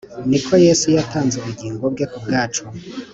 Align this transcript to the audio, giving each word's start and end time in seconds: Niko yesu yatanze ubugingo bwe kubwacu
Niko 0.29 0.53
yesu 0.65 0.87
yatanze 0.97 1.35
ubugingo 1.37 1.83
bwe 1.93 2.05
kubwacu 2.11 2.63